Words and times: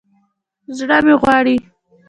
زړه 0.77 0.97
مې 1.05 1.15
غواړي 1.21 1.57